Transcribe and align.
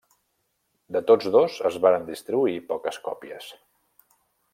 De 0.95 1.01
tots 1.11 1.27
dos 1.35 1.59
es 1.71 1.77
varen 1.85 2.07
distribuir 2.07 2.55
poques 2.73 2.99
còpies. 3.09 3.51